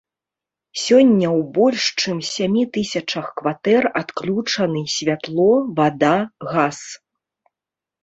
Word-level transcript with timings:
Сёння 0.83 1.27
ў 1.39 1.41
больш 1.57 1.83
чым 2.05 2.17
сямі 2.31 2.63
тысячах 2.79 3.25
кватэр 3.43 3.83
адключаны 4.03 4.81
святло, 4.97 5.49
вада, 5.81 6.17
газ. 6.51 6.79